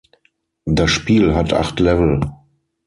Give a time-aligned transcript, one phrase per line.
[0.65, 2.21] Das Spiel hat acht Level.